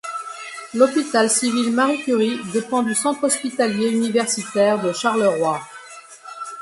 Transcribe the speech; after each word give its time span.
L'hôpital 0.73 1.29
civil 1.29 1.71
Marie 1.71 2.01
Curie 2.01 2.39
dépend 2.53 2.81
du 2.81 2.95
centre 2.95 3.23
hospitalier 3.25 3.89
universitaire 3.91 4.81
de 4.81 4.91
Charleroi. 4.93 5.61